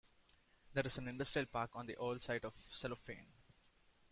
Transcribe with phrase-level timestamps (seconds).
[0.73, 3.27] There is an industrial park on the old site of Cellophane.